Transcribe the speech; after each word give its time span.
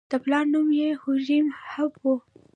د 0.11 0.13
پلار 0.23 0.45
نوم 0.53 0.67
یې 0.79 0.89
هوریم 1.01 1.47
هب 1.69 1.93
و. 2.01 2.05